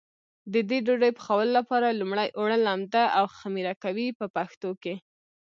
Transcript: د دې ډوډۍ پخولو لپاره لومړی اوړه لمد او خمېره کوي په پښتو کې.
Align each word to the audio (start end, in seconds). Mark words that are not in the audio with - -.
د 0.53 0.55
دې 0.69 0.79
ډوډۍ 0.85 1.11
پخولو 1.17 1.51
لپاره 1.59 1.97
لومړی 1.99 2.27
اوړه 2.37 2.57
لمد 2.67 2.93
او 3.17 3.25
خمېره 3.37 3.73
کوي 3.83 4.07
په 4.19 4.25
پښتو 4.35 4.69
کې. 4.81 4.95